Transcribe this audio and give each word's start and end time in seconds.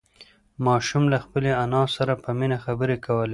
ماشوم 0.65 1.03
له 1.13 1.17
خپلې 1.25 1.51
انا 1.63 1.83
سره 1.95 2.13
په 2.23 2.29
مینه 2.39 2.57
خبرې 2.65 2.97
کولې 3.05 3.29